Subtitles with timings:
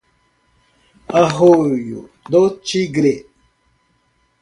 [1.21, 3.27] Arroio do Tigre